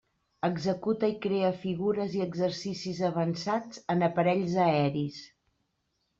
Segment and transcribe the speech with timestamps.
[0.45, 5.23] Executa i crea figures i exercicis avançats en aparells aeris.